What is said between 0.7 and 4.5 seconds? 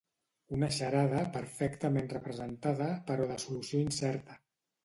xarada perfectament representada, però de solució incerta.